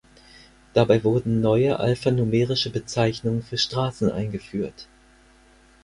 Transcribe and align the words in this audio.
Dabei 0.73 1.03
wurden 1.03 1.41
neue 1.41 1.77
alphanumerische 1.79 2.71
Bezeichnungen 2.71 3.43
für 3.43 3.59
Straßen 3.59 4.11
eingeführt. 4.11 4.87